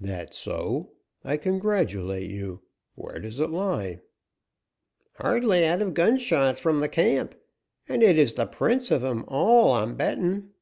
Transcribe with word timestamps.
"That 0.00 0.32
so? 0.32 0.92
I 1.22 1.36
congratulate 1.36 2.30
you. 2.30 2.62
Where 2.94 3.18
does 3.18 3.40
it 3.40 3.50
lie?" 3.50 4.00
"Hardly 5.16 5.66
out 5.66 5.82
of 5.82 5.92
gunshot 5.92 6.58
from 6.58 6.80
the 6.80 6.88
camp, 6.88 7.34
and 7.86 8.02
it 8.02 8.16
is 8.18 8.32
the 8.32 8.46
prince 8.46 8.90
of 8.90 9.04
'em 9.04 9.26
all, 9.28 9.74
I'm 9.74 9.94
bettin'." 9.94 10.54